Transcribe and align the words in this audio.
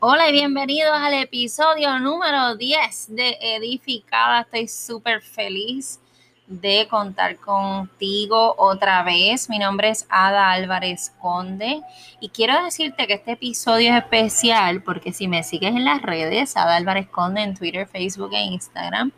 Hola 0.00 0.28
y 0.28 0.32
bienvenidos 0.32 0.92
al 0.94 1.12
episodio 1.14 1.98
número 1.98 2.54
10 2.54 3.16
de 3.16 3.36
Edificada. 3.40 4.42
Estoy 4.42 4.68
súper 4.68 5.22
feliz 5.22 5.98
de 6.46 6.86
contar 6.88 7.34
contigo 7.38 8.54
otra 8.58 9.02
vez. 9.02 9.50
Mi 9.50 9.58
nombre 9.58 9.88
es 9.88 10.06
Ada 10.08 10.52
Álvarez 10.52 11.12
Conde 11.20 11.82
y 12.20 12.28
quiero 12.28 12.62
decirte 12.62 13.08
que 13.08 13.14
este 13.14 13.32
episodio 13.32 13.90
es 13.90 13.96
especial 13.96 14.84
porque 14.84 15.12
si 15.12 15.26
me 15.26 15.42
sigues 15.42 15.74
en 15.74 15.84
las 15.84 16.00
redes, 16.00 16.56
Ada 16.56 16.76
Álvarez 16.76 17.08
Conde 17.08 17.42
en 17.42 17.56
Twitter, 17.56 17.88
Facebook 17.88 18.30
e 18.34 18.42
Instagram, 18.42 19.10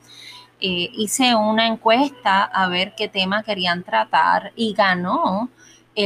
eh, 0.63 0.89
hice 0.95 1.35
una 1.35 1.67
encuesta 1.67 2.45
a 2.45 2.69
ver 2.71 2.95
qué 2.97 3.07
tema 3.07 3.43
querían 3.43 3.83
tratar 3.83 4.53
y 4.57 4.73
ganó 4.73 5.51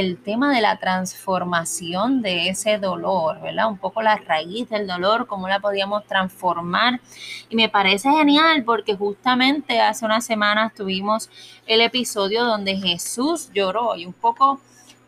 el 0.00 0.20
tema 0.20 0.52
de 0.52 0.60
la 0.60 0.78
transformación 0.78 2.20
de 2.20 2.48
ese 2.48 2.78
dolor, 2.78 3.40
¿verdad? 3.40 3.68
Un 3.68 3.78
poco 3.78 4.02
la 4.02 4.16
raíz 4.16 4.68
del 4.68 4.88
dolor, 4.88 5.28
cómo 5.28 5.48
la 5.48 5.60
podíamos 5.60 6.04
transformar. 6.06 7.00
Y 7.48 7.54
me 7.54 7.68
parece 7.68 8.10
genial 8.10 8.64
porque 8.64 8.96
justamente 8.96 9.80
hace 9.80 10.04
unas 10.04 10.26
semanas 10.26 10.74
tuvimos 10.74 11.30
el 11.66 11.80
episodio 11.80 12.44
donde 12.44 12.76
Jesús 12.76 13.50
lloró 13.54 13.94
y 13.94 14.04
un 14.04 14.12
poco 14.12 14.60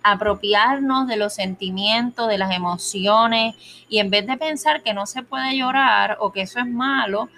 apropiarnos 0.04 1.08
de 1.08 1.16
los 1.16 1.34
sentimientos, 1.34 2.28
de 2.28 2.38
las 2.38 2.54
emociones 2.54 3.56
y 3.88 3.98
en 3.98 4.10
vez 4.10 4.24
de 4.28 4.36
pensar 4.36 4.84
que 4.84 4.94
no 4.94 5.06
se 5.06 5.24
puede 5.24 5.56
llorar 5.58 6.16
o 6.20 6.30
que 6.30 6.42
eso 6.42 6.60
es 6.60 6.66
malo, 6.66 7.28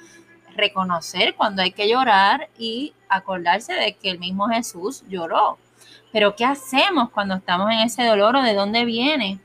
reconocer 0.54 1.34
cuando 1.34 1.62
hay 1.62 1.72
que 1.72 1.88
llorar 1.88 2.50
y 2.58 2.92
acordarse 3.08 3.72
de 3.72 3.94
que 3.94 4.10
el 4.10 4.18
mismo 4.18 4.48
Jesús 4.48 5.02
lloró. 5.08 5.56
Pero 6.12 6.34
¿qué 6.36 6.44
hacemos 6.44 7.10
cuando 7.10 7.34
estamos 7.34 7.70
en 7.70 7.80
ese 7.80 8.04
dolor 8.04 8.36
o 8.36 8.42
de 8.42 8.54
dónde 8.54 8.84
viene? 8.84 9.40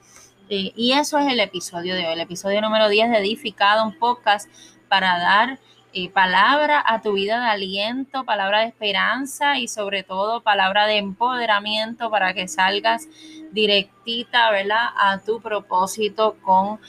Eh, 0.50 0.72
y 0.76 0.94
eso 0.94 1.18
es 1.18 1.28
el 1.28 1.40
episodio 1.40 1.96
de 1.96 2.06
hoy, 2.06 2.14
el 2.14 2.22
episodio 2.22 2.62
número 2.62 2.90
10 2.90 3.12
de 3.12 3.18
Edificado, 3.18 3.84
un 3.84 3.98
podcast 3.98 4.50
para 4.88 5.18
dar 5.20 5.60
eh, 5.94 6.10
palabra 6.10 6.84
a 6.86 7.02
tu 7.02 7.14
vida 7.14 7.40
de 7.40 7.48
aliento, 7.48 8.24
palabra 8.24 8.62
de 8.62 8.68
esperanza 8.68 9.60
y 9.60 9.68
sobre 9.68 10.04
todo 10.04 10.42
palabra 10.42 10.86
de 10.88 10.98
empoderamiento 10.98 12.10
para 12.10 12.34
que 12.34 12.48
salgas 12.48 13.08
directita, 13.52 14.50
¿verdad? 14.52 14.88
A 14.98 15.20
tu 15.20 15.42
propósito 15.42 16.36
con 16.42 16.80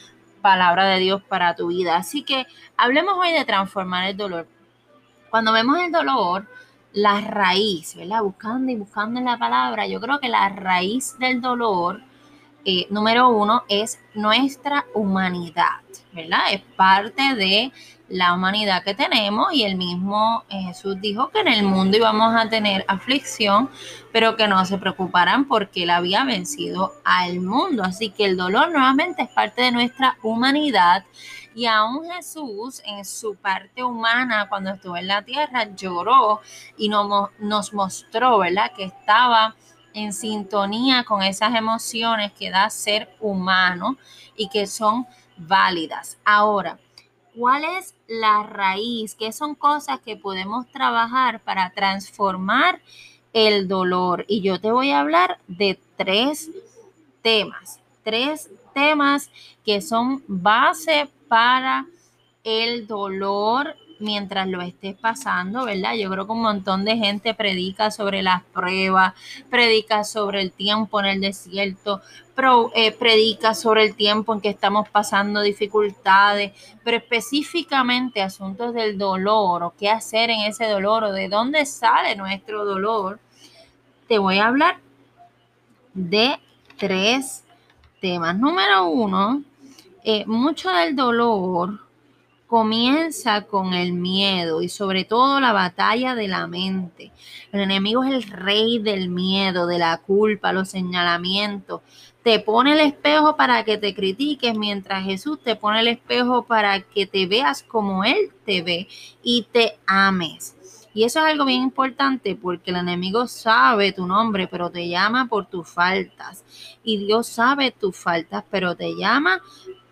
palabra 0.41 0.86
de 0.86 1.00
Dios 1.00 1.22
para 1.22 1.55
tu 1.55 1.69
vida. 1.69 1.97
Así 1.97 2.22
que 2.22 2.47
hablemos 2.77 3.14
hoy 3.19 3.33
de 3.33 3.44
transformar 3.44 4.09
el 4.09 4.16
dolor. 4.16 4.47
Cuando 5.31 5.53
vemos 5.53 5.78
el 5.78 5.92
dolor, 5.92 6.47
la 6.95 7.20
raíz, 7.20 7.95
¿verdad? 7.97 8.23
Buscando 8.23 8.70
y 8.70 8.77
buscando 8.77 9.19
en 9.19 9.27
la 9.27 9.37
palabra, 9.37 9.87
yo 9.87 10.00
creo 10.00 10.20
que 10.20 10.28
la 10.28 10.48
raíz 10.48 11.19
del 11.19 11.41
dolor, 11.41 12.00
eh, 12.64 12.87
número 12.89 13.28
uno, 13.28 13.64
es 13.69 13.98
nuestra 14.14 14.87
humanidad, 14.95 15.83
¿verdad? 16.12 16.53
Es 16.53 16.62
parte 16.77 17.34
de 17.34 17.72
la 18.09 18.33
humanidad 18.33 18.84
que 18.84 18.95
tenemos 18.95 19.53
y 19.53 19.65
el 19.65 19.77
mismo 19.77 20.45
eh, 20.48 20.62
Jesús 20.62 21.00
dijo 21.00 21.31
que 21.31 21.41
en 21.41 21.48
el 21.48 21.65
mundo 21.65 21.97
íbamos 21.97 22.34
a 22.37 22.48
tener 22.48 22.84
aflicción, 22.87 23.70
pero 24.12 24.37
que 24.37 24.47
no 24.47 24.65
se 24.65 24.78
preocuparan 24.78 25.47
porque 25.47 25.83
él 25.83 25.91
había 25.91 26.22
vencido 26.25 26.92
al 27.05 27.41
mundo. 27.41 27.83
Así 27.83 28.11
que 28.11 28.27
el 28.27 28.37
dolor 28.37 28.70
nuevamente 28.70 29.22
es 29.22 29.31
parte 29.31 29.62
de 29.62 29.72
nuestra 29.72 30.17
humanidad 30.22 31.05
y 31.55 31.66
aún 31.66 32.10
Jesús 32.10 32.83
en 32.84 33.05
su 33.05 33.36
parte 33.36 33.84
humana, 33.84 34.48
cuando 34.48 34.70
estuvo 34.70 34.97
en 34.97 35.06
la 35.06 35.22
tierra, 35.22 35.69
lloró 35.74 36.41
y 36.77 36.88
nos, 36.88 37.72
mostró, 37.72 38.38
¿verdad? 38.38 38.72
Que 38.77 38.84
estaba 38.84 39.55
en 39.92 40.12
sintonía 40.12 41.05
con 41.05 41.22
esas 41.22 41.55
emociones 41.55 42.32
que 42.32 42.50
da 42.50 42.69
ser 42.70 43.08
humano 43.20 43.97
y 44.36 44.48
que 44.48 44.66
son 44.66 45.06
válidas. 45.36 46.19
Ahora, 46.25 46.78
¿cuál 47.36 47.65
es 47.65 47.94
la 48.09 48.42
raíz? 48.42 49.15
¿Qué 49.15 49.32
son 49.32 49.54
cosas 49.54 50.00
que 50.00 50.16
podemos 50.16 50.66
trabajar 50.72 51.41
para 51.41 51.71
transformar 51.71 52.81
el 53.32 53.69
dolor? 53.69 54.25
Y 54.26 54.41
yo 54.41 54.60
te 54.60 54.72
voy 54.72 54.91
a 54.91 55.00
hablar 55.00 55.38
de 55.47 55.78
tres 55.97 56.50
temas, 57.22 57.78
tres 58.03 58.50
temas 58.75 59.31
que 59.65 59.81
son 59.81 60.25
base 60.26 61.09
para 61.34 61.87
el 62.45 62.87
dolor 62.87 63.75
mientras 63.99 64.47
lo 64.47 64.62
estés 64.62 64.95
pasando, 64.95 65.65
¿verdad? 65.65 65.95
Yo 65.95 66.09
creo 66.09 66.27
que 66.27 66.33
un 66.33 66.43
montón 66.43 66.84
de 66.84 66.97
gente 66.97 67.34
predica 67.34 67.91
sobre 67.91 68.22
las 68.22 68.45
pruebas, 68.45 69.15
predica 69.50 70.05
sobre 70.05 70.43
el 70.43 70.53
tiempo 70.53 71.00
en 71.00 71.06
el 71.06 71.21
desierto, 71.21 72.03
eh, 72.77 72.93
predica 72.93 73.53
sobre 73.53 73.83
el 73.83 73.97
tiempo 73.97 74.33
en 74.33 74.41
que 74.41 74.50
estamos 74.50 74.89
pasando 74.91 75.41
dificultades, 75.41 76.53
pero 76.84 76.99
específicamente 76.99 78.22
asuntos 78.22 78.72
del 78.72 78.97
dolor 78.97 79.65
o 79.65 79.75
qué 79.77 79.91
hacer 79.91 80.31
en 80.31 80.43
ese 80.43 80.66
dolor 80.69 81.03
o 81.03 81.12
de 81.12 81.28
dónde 81.28 81.66
sale 81.66 82.15
nuestro 82.15 82.65
dolor, 82.65 83.19
te 84.06 84.19
voy 84.19 84.39
a 84.39 84.47
hablar 84.47 84.77
de 85.95 86.39
tres 86.78 87.43
temas. 88.01 88.39
Número 88.39 88.87
uno, 88.87 89.43
eh, 90.04 90.25
mucho 90.26 90.70
del 90.70 90.94
dolor 90.94 91.81
comienza 92.47 93.42
con 93.42 93.72
el 93.72 93.94
miedo 93.94 94.60
y 94.60 94.69
sobre 94.69 95.04
todo 95.04 95.41
la 95.41 95.53
batalla 95.53 96.15
de 96.15 96.28
la 96.28 96.47
mente. 96.47 97.10
El 97.50 97.60
enemigo 97.60 98.04
es 98.04 98.12
el 98.12 98.22
rey 98.22 98.78
del 98.78 99.09
miedo, 99.09 99.66
de 99.66 99.78
la 99.78 99.97
culpa, 99.97 100.53
los 100.53 100.69
señalamientos. 100.69 101.81
Te 102.22 102.38
pone 102.38 102.75
el 102.75 102.81
espejo 102.81 103.37
para 103.37 103.65
que 103.65 103.78
te 103.78 103.94
critiques, 103.94 104.56
mientras 104.56 105.04
Jesús 105.04 105.41
te 105.42 105.56
pone 105.56 105.81
el 105.81 105.88
espejo 105.88 106.44
para 106.44 106.81
que 106.81 107.06
te 107.06 107.26
veas 107.26 107.62
como 107.62 108.04
Él 108.04 108.31
te 108.44 108.62
ve 108.62 108.88
y 109.22 109.47
te 109.50 109.78
ames. 109.86 110.54
Y 110.94 111.03
eso 111.03 111.19
es 111.19 111.32
algo 111.32 111.44
bien 111.44 111.62
importante 111.62 112.36
porque 112.36 112.71
el 112.71 112.76
enemigo 112.76 113.26
sabe 113.26 113.91
tu 113.91 114.06
nombre, 114.06 114.47
pero 114.47 114.71
te 114.71 114.88
llama 114.88 115.26
por 115.26 115.47
tus 115.47 115.69
faltas. 115.69 116.44
Y 116.84 116.98
Dios 116.98 117.26
sabe 117.26 117.72
tus 117.72 117.97
faltas, 117.97 118.44
pero 118.48 118.76
te 118.76 118.94
llama 118.94 119.42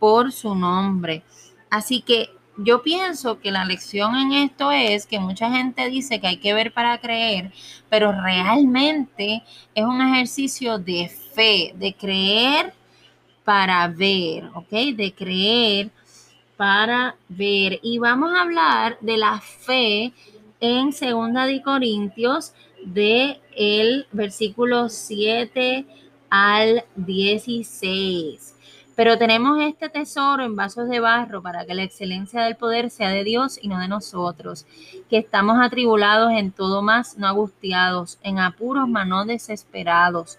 por 0.03 0.33
su 0.33 0.57
nombre. 0.57 1.23
Así 1.71 2.01
que 2.01 2.31
yo 2.57 2.83
pienso 2.83 3.39
que 3.39 3.53
la 3.53 3.65
lección 3.65 4.17
en 4.17 4.33
esto 4.33 4.73
es 4.73 5.07
que 5.07 5.21
mucha 5.21 5.49
gente 5.49 5.89
dice 5.91 6.21
que 6.21 6.27
hay 6.27 6.39
que 6.39 6.55
ver 6.55 6.73
para 6.73 6.99
creer, 6.99 7.53
pero 7.89 8.11
realmente 8.11 9.45
es 9.77 9.85
un 9.85 10.01
ejercicio 10.01 10.81
de 10.81 11.09
fe, 11.09 11.73
de 11.77 11.95
creer 11.95 12.75
para 13.45 13.87
ver, 13.87 14.51
¿ok? 14.55 14.71
De 14.93 15.15
creer 15.17 15.93
para 16.57 17.15
ver. 17.29 17.79
Y 17.81 17.99
vamos 17.99 18.33
a 18.33 18.43
hablar 18.43 18.99
de 19.03 19.17
la 19.17 19.41
fe 19.41 20.12
en 20.59 20.93
Segunda 20.93 21.47
de 21.47 21.62
Corintios 21.62 22.55
de 22.85 23.41
el 23.57 24.09
versículo 24.11 24.89
7 24.89 25.87
al 26.29 26.85
16. 26.97 28.57
Pero 28.95 29.17
tenemos 29.17 29.59
este 29.61 29.89
tesoro 29.89 30.45
en 30.45 30.55
vasos 30.55 30.89
de 30.89 31.01
barro 31.01 31.43
para 31.43 31.65
que 31.65 31.75
la 31.75 31.83
excelencia 31.83 32.43
del 32.43 32.57
poder 32.57 32.91
sea 32.91 33.09
de 33.09 33.25
Dios 33.25 33.59
y 33.61 33.69
no 33.69 33.79
de 33.79 33.89
nosotros, 33.89 34.67
que 35.09 35.19
estamos 35.19 35.57
atribulados 35.61 36.33
en 36.33 36.53
todo 36.53 36.83
más, 36.83 37.17
no 37.17 37.27
angustiados, 37.27 38.19
en 38.23 38.39
apuros, 38.39 38.89
mas 38.89 39.07
no 39.07 39.25
desesperados 39.25 40.39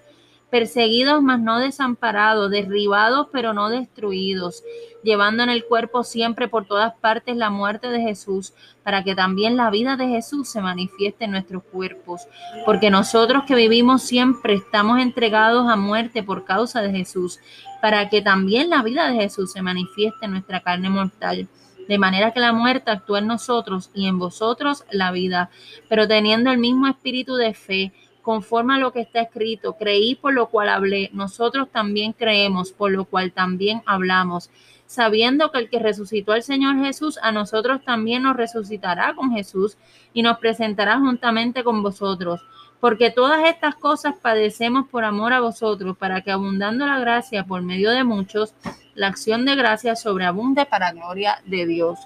perseguidos 0.53 1.23
mas 1.23 1.39
no 1.39 1.57
desamparados, 1.57 2.51
derribados 2.51 3.25
pero 3.31 3.53
no 3.53 3.69
destruidos, 3.69 4.63
llevando 5.03 5.41
en 5.41 5.49
el 5.49 5.65
cuerpo 5.65 6.03
siempre 6.03 6.47
por 6.47 6.67
todas 6.67 6.93
partes 6.93 7.35
la 7.35 7.49
muerte 7.49 7.87
de 7.87 7.99
Jesús, 8.01 8.53
para 8.83 9.03
que 9.03 9.15
también 9.15 9.57
la 9.57 9.71
vida 9.71 9.97
de 9.97 10.07
Jesús 10.09 10.47
se 10.47 10.61
manifieste 10.61 11.25
en 11.25 11.31
nuestros 11.31 11.63
cuerpos, 11.63 12.27
porque 12.67 12.91
nosotros 12.91 13.45
que 13.47 13.55
vivimos 13.55 14.03
siempre 14.03 14.53
estamos 14.53 14.99
entregados 14.99 15.67
a 15.67 15.75
muerte 15.75 16.21
por 16.21 16.45
causa 16.45 16.83
de 16.83 16.91
Jesús, 16.91 17.39
para 17.81 18.07
que 18.09 18.21
también 18.21 18.69
la 18.69 18.83
vida 18.83 19.09
de 19.09 19.15
Jesús 19.15 19.53
se 19.53 19.63
manifieste 19.63 20.25
en 20.25 20.33
nuestra 20.33 20.61
carne 20.61 20.91
mortal 20.91 21.47
de 21.87 21.97
manera 21.97 22.31
que 22.31 22.39
la 22.39 22.53
muerte 22.53 22.91
actúe 22.91 23.17
en 23.17 23.27
nosotros 23.27 23.91
y 23.93 24.07
en 24.07 24.19
vosotros 24.19 24.85
la 24.91 25.11
vida, 25.11 25.49
pero 25.89 26.07
teniendo 26.07 26.51
el 26.51 26.57
mismo 26.57 26.87
espíritu 26.87 27.35
de 27.35 27.53
fe, 27.53 27.93
conforme 28.23 28.73
a 28.73 28.79
lo 28.79 28.91
que 28.91 29.01
está 29.01 29.21
escrito. 29.21 29.73
Creí 29.77 30.15
por 30.15 30.33
lo 30.33 30.47
cual 30.47 30.69
hablé. 30.69 31.11
Nosotros 31.13 31.69
también 31.69 32.13
creemos, 32.13 32.71
por 32.71 32.91
lo 32.91 33.05
cual 33.05 33.31
también 33.31 33.83
hablamos, 33.85 34.49
sabiendo 34.87 35.51
que 35.51 35.59
el 35.59 35.69
que 35.69 35.77
resucitó 35.77 36.31
al 36.31 36.41
Señor 36.41 36.79
Jesús, 36.83 37.19
a 37.21 37.31
nosotros 37.31 37.83
también 37.83 38.23
nos 38.23 38.35
resucitará 38.35 39.13
con 39.13 39.31
Jesús 39.31 39.77
y 40.13 40.23
nos 40.23 40.39
presentará 40.39 40.97
juntamente 40.97 41.63
con 41.63 41.83
vosotros. 41.83 42.41
Porque 42.79 43.11
todas 43.11 43.47
estas 43.47 43.75
cosas 43.75 44.15
padecemos 44.21 44.87
por 44.89 45.05
amor 45.05 45.31
a 45.33 45.39
vosotros, 45.39 45.95
para 45.97 46.21
que 46.21 46.31
abundando 46.31 46.85
la 46.85 46.99
gracia 46.99 47.45
por 47.45 47.61
medio 47.61 47.91
de 47.91 48.03
muchos, 48.03 48.55
la 48.95 49.07
acción 49.07 49.45
de 49.45 49.55
gracia 49.55 49.95
sobreabunde 49.95 50.65
para 50.65 50.91
gloria 50.91 51.39
de 51.45 51.65
Dios. 51.65 51.99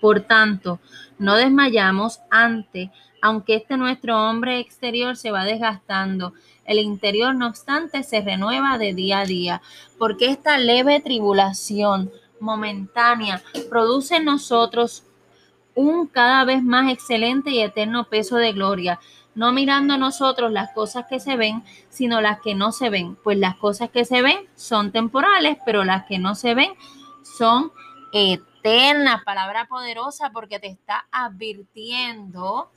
Por 0.00 0.20
tanto, 0.20 0.80
no 1.18 1.36
desmayamos 1.36 2.20
ante 2.30 2.90
aunque 3.24 3.54
este 3.54 3.78
nuestro 3.78 4.22
hombre 4.28 4.58
exterior 4.58 5.16
se 5.16 5.30
va 5.30 5.44
desgastando, 5.44 6.34
el 6.66 6.78
interior 6.78 7.34
no 7.34 7.46
obstante 7.46 8.02
se 8.02 8.20
renueva 8.20 8.76
de 8.76 8.92
día 8.92 9.20
a 9.20 9.24
día, 9.24 9.62
porque 9.98 10.26
esta 10.26 10.58
leve 10.58 11.00
tribulación 11.00 12.12
momentánea 12.38 13.42
produce 13.70 14.16
en 14.16 14.26
nosotros 14.26 15.04
un 15.74 16.06
cada 16.06 16.44
vez 16.44 16.62
más 16.62 16.92
excelente 16.92 17.50
y 17.50 17.60
eterno 17.60 18.10
peso 18.10 18.36
de 18.36 18.52
gloria, 18.52 19.00
no 19.34 19.52
mirando 19.52 19.96
nosotros 19.96 20.52
las 20.52 20.72
cosas 20.72 21.06
que 21.08 21.18
se 21.18 21.36
ven, 21.36 21.64
sino 21.88 22.20
las 22.20 22.42
que 22.42 22.54
no 22.54 22.72
se 22.72 22.90
ven, 22.90 23.16
pues 23.24 23.38
las 23.38 23.56
cosas 23.56 23.88
que 23.88 24.04
se 24.04 24.20
ven 24.20 24.50
son 24.54 24.92
temporales, 24.92 25.56
pero 25.64 25.82
las 25.82 26.04
que 26.04 26.18
no 26.18 26.34
se 26.34 26.54
ven 26.54 26.74
son 27.38 27.72
eternas. 28.12 29.24
Palabra 29.24 29.64
poderosa 29.66 30.28
porque 30.28 30.58
te 30.58 30.66
está 30.66 31.06
advirtiendo 31.10 32.70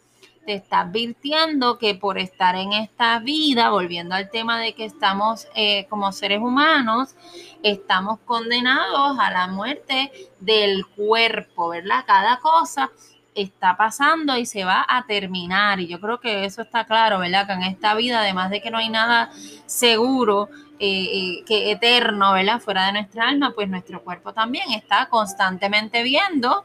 te 0.48 0.54
está 0.54 0.80
advirtiendo 0.80 1.78
que 1.78 1.94
por 1.94 2.18
estar 2.18 2.56
en 2.56 2.72
esta 2.72 3.20
vida, 3.20 3.70
volviendo 3.70 4.16
al 4.16 4.32
tema 4.32 4.58
de 4.62 4.74
que 4.74 4.86
estamos 4.86 5.46
eh, 5.56 5.86
como 5.90 6.14
seres 6.14 6.40
humanos, 6.40 7.16
estamos 7.64 8.20
condenados 8.20 9.20
a 9.20 9.30
la 9.30 9.48
muerte 9.48 10.10
del 10.40 10.88
cuerpo, 10.88 11.68
¿verdad? 11.68 12.06
Cada 12.08 12.38
cosa 12.38 12.90
está 13.36 13.76
pasando 13.76 14.38
y 14.38 14.46
se 14.46 14.64
va 14.64 14.86
a 14.88 15.06
terminar. 15.06 15.82
Y 15.82 15.88
yo 15.88 16.00
creo 16.00 16.22
que 16.22 16.46
eso 16.46 16.62
está 16.62 16.86
claro, 16.86 17.20
¿verdad? 17.20 17.46
Que 17.46 17.52
en 17.52 17.64
esta 17.64 17.94
vida, 17.94 18.22
además 18.22 18.50
de 18.50 18.62
que 18.62 18.72
no 18.72 18.78
hay 18.78 18.88
nada 18.88 19.30
seguro, 19.66 20.48
eh, 20.80 21.10
eh, 21.12 21.44
que 21.46 21.72
eterno, 21.72 22.32
¿verdad? 22.32 22.62
Fuera 22.62 22.86
de 22.86 22.94
nuestra 22.94 23.28
alma, 23.28 23.52
pues 23.54 23.68
nuestro 23.68 24.02
cuerpo 24.02 24.32
también 24.32 24.72
está 24.72 25.10
constantemente 25.10 26.04
viendo 26.04 26.64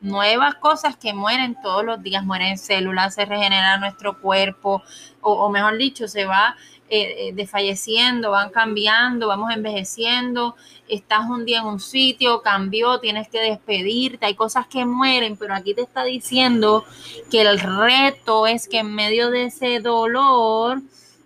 nuevas 0.00 0.54
cosas 0.54 0.96
que 0.96 1.12
mueren 1.12 1.56
todos 1.62 1.84
los 1.84 2.02
días, 2.02 2.24
mueren 2.24 2.58
células, 2.58 3.14
se 3.14 3.24
regenera 3.24 3.76
nuestro 3.78 4.20
cuerpo, 4.20 4.82
o, 5.20 5.48
mejor 5.50 5.76
dicho, 5.76 6.08
se 6.08 6.24
va 6.24 6.56
eh, 6.88 7.28
eh, 7.28 7.32
desfalleciendo, 7.34 8.30
van 8.30 8.50
cambiando, 8.50 9.28
vamos 9.28 9.52
envejeciendo, 9.54 10.56
estás 10.88 11.28
un 11.28 11.44
día 11.44 11.60
en 11.60 11.66
un 11.66 11.80
sitio, 11.80 12.42
cambió, 12.42 12.98
tienes 12.98 13.28
que 13.28 13.40
despedirte, 13.40 14.26
hay 14.26 14.34
cosas 14.34 14.66
que 14.66 14.84
mueren, 14.84 15.36
pero 15.36 15.54
aquí 15.54 15.74
te 15.74 15.82
está 15.82 16.04
diciendo 16.04 16.84
que 17.30 17.42
el 17.42 17.60
reto 17.60 18.46
es 18.46 18.68
que 18.68 18.78
en 18.78 18.94
medio 18.94 19.30
de 19.30 19.44
ese 19.44 19.80
dolor, 19.80 20.80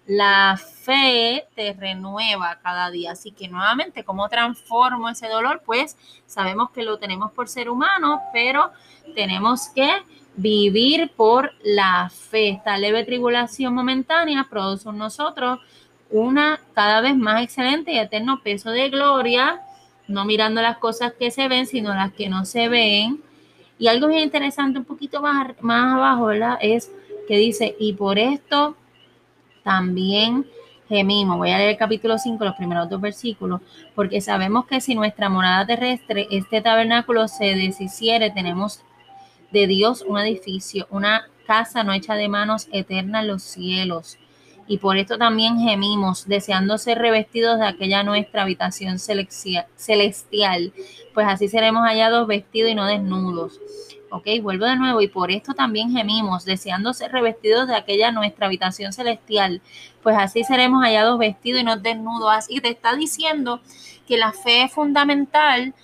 la 0.06 0.56
fe 0.56 1.46
te 1.54 1.72
renueva 1.72 2.58
cada 2.62 2.90
día. 2.90 3.12
Así 3.12 3.30
que 3.30 3.48
nuevamente, 3.48 4.04
¿cómo 4.04 4.28
transformo 4.28 5.08
ese 5.08 5.28
dolor? 5.28 5.62
Pues 5.64 5.96
sabemos 6.26 6.70
que 6.70 6.82
lo 6.82 6.98
tenemos 6.98 7.32
por 7.32 7.48
ser 7.48 7.70
humano, 7.70 8.20
pero 8.32 8.70
tenemos 9.14 9.68
que 9.68 9.90
vivir 10.36 11.12
por 11.16 11.52
la 11.62 12.10
fe. 12.10 12.50
Esta 12.50 12.76
leve 12.76 13.04
tribulación 13.04 13.74
momentánea 13.74 14.46
produce 14.50 14.88
en 14.88 14.98
nosotros 14.98 15.60
una 16.10 16.60
cada 16.74 17.00
vez 17.00 17.16
más 17.16 17.42
excelente 17.42 17.92
y 17.92 17.98
eterno 17.98 18.42
peso 18.42 18.70
de 18.70 18.90
gloria, 18.90 19.62
no 20.06 20.24
mirando 20.24 20.60
las 20.60 20.78
cosas 20.78 21.14
que 21.14 21.30
se 21.30 21.48
ven, 21.48 21.66
sino 21.66 21.94
las 21.94 22.12
que 22.12 22.28
no 22.28 22.44
se 22.44 22.68
ven. 22.68 23.22
Y 23.78 23.88
algo 23.88 24.08
bien 24.08 24.22
interesante, 24.22 24.78
un 24.78 24.84
poquito 24.84 25.20
más, 25.20 25.54
más 25.60 25.94
abajo. 25.94 26.30
Es 26.60 26.92
que 27.26 27.38
dice, 27.38 27.74
y 27.80 27.94
por 27.94 28.18
esto 28.18 28.76
también 29.64 30.46
gemimos. 30.88 31.38
Voy 31.38 31.50
a 31.50 31.58
leer 31.58 31.70
el 31.70 31.76
capítulo 31.76 32.18
5, 32.18 32.44
los 32.44 32.54
primeros 32.54 32.88
dos 32.88 33.00
versículos, 33.00 33.60
porque 33.94 34.20
sabemos 34.20 34.66
que 34.66 34.80
si 34.80 34.94
nuestra 34.94 35.28
morada 35.28 35.66
terrestre, 35.66 36.28
este 36.30 36.60
tabernáculo 36.60 37.26
se 37.26 37.56
deshiciere, 37.56 38.30
tenemos 38.30 38.82
de 39.50 39.66
Dios 39.66 40.04
un 40.06 40.18
edificio, 40.18 40.86
una 40.90 41.28
casa 41.46 41.82
no 41.82 41.92
hecha 41.92 42.14
de 42.14 42.28
manos 42.28 42.68
eterna 42.70 43.20
en 43.20 43.28
los 43.28 43.42
cielos. 43.42 44.18
Y 44.66 44.78
por 44.78 44.96
esto 44.96 45.18
también 45.18 45.58
gemimos, 45.58 46.26
deseando 46.26 46.78
ser 46.78 46.98
revestidos 46.98 47.58
de 47.58 47.66
aquella 47.66 48.02
nuestra 48.02 48.42
habitación 48.42 48.98
celestial, 48.98 50.72
pues 51.12 51.26
así 51.26 51.48
seremos 51.48 51.82
hallados 51.82 52.26
vestidos 52.26 52.70
y 52.70 52.74
no 52.74 52.86
desnudos 52.86 53.60
¿ok? 54.14 54.28
Vuelvo 54.40 54.66
de 54.66 54.76
nuevo 54.76 55.00
y 55.00 55.08
por 55.08 55.32
esto 55.32 55.54
también 55.54 55.90
gemimos, 55.90 56.44
deseando 56.44 56.94
ser 56.94 57.10
revestidos 57.10 57.66
de 57.66 57.74
aquella 57.74 58.12
nuestra 58.12 58.46
habitación 58.46 58.92
celestial, 58.92 59.60
pues 60.04 60.16
así 60.16 60.44
seremos 60.44 60.84
hallados 60.84 61.18
vestidos 61.18 61.60
y 61.60 61.64
no 61.64 61.76
desnudos. 61.76 62.32
Así 62.32 62.60
te 62.60 62.68
está 62.68 62.94
diciendo 62.94 63.60
que 64.06 64.16
la 64.16 64.32
fe 64.32 64.62
es 64.62 64.72
fundamental 64.72 65.74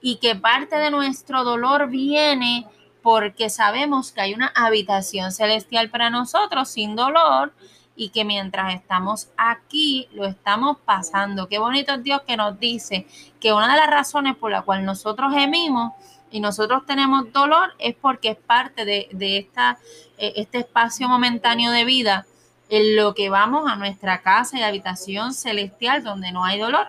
y 0.00 0.16
que 0.16 0.36
parte 0.36 0.76
de 0.76 0.92
nuestro 0.92 1.42
dolor 1.42 1.88
viene 1.88 2.66
porque 3.02 3.50
sabemos 3.50 4.12
que 4.12 4.20
hay 4.20 4.34
una 4.34 4.52
habitación 4.54 5.32
celestial 5.32 5.90
para 5.90 6.10
nosotros 6.10 6.68
sin 6.68 6.94
dolor 6.94 7.52
y 7.96 8.10
que 8.10 8.24
mientras 8.24 8.72
estamos 8.72 9.30
aquí 9.36 10.08
lo 10.12 10.26
estamos 10.26 10.76
pasando. 10.84 11.48
Qué 11.48 11.58
bonito 11.58 11.94
es 11.94 12.04
Dios 12.04 12.22
que 12.22 12.36
nos 12.36 12.60
dice 12.60 13.08
que 13.40 13.52
una 13.52 13.72
de 13.72 13.80
las 13.80 13.90
razones 13.90 14.36
por 14.36 14.52
la 14.52 14.62
cual 14.62 14.84
nosotros 14.84 15.34
gemimos 15.34 15.94
y 16.30 16.40
nosotros 16.40 16.84
tenemos 16.86 17.32
dolor 17.32 17.72
es 17.78 17.94
porque 17.94 18.30
es 18.30 18.36
parte 18.36 18.84
de, 18.84 19.38
esta, 19.38 19.78
e, 20.18 20.34
este 20.36 20.58
espacio 20.58 21.08
momentáneo 21.08 21.70
de 21.70 21.84
vida 21.84 22.26
en 22.68 22.96
lo 22.96 23.14
que 23.14 23.30
vamos 23.30 23.70
a 23.70 23.76
nuestra 23.76 24.20
casa 24.22 24.58
y 24.58 24.62
habitación 24.62 25.32
celestial 25.32 26.04
donde 26.04 26.32
no 26.32 26.44
hay 26.44 26.58
dolor, 26.58 26.86